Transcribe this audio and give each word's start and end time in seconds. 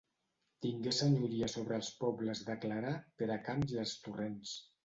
Tingué 0.65 0.93
senyoria 0.99 1.49
sobre 1.55 1.77
els 1.81 1.91
pobles 2.05 2.43
de 2.49 2.57
Clarà, 2.65 2.97
Peracamps 3.21 3.77
i 3.79 3.81
els 3.87 3.97
Torrents. 4.09 4.61